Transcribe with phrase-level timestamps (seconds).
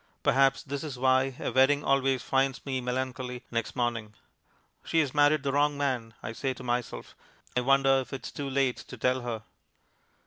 [0.23, 4.15] Perhaps this is why a wedding always finds me melancholy next morning.
[4.83, 7.15] "She has married the wrong man," I say to myself.
[7.55, 9.43] "I wonder if it is too late to tell her."